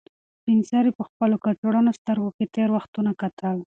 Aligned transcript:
سپین 0.37 0.59
سرې 0.69 0.91
په 0.97 1.03
خپل 1.09 1.29
کڅوړنو 1.43 1.91
سترګو 1.99 2.29
کې 2.37 2.45
تېر 2.55 2.69
وختونه 2.77 3.11
کتل. 3.21 3.57